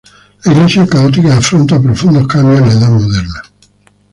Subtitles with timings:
[0.45, 3.43] La Iglesia católica afronta profundos cambios en la Edad Moderna.